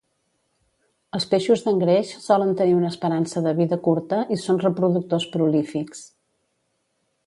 [1.17, 6.07] Els peixos d'engreix solen tenir una esperança de vida curta i són reproductors prolífics.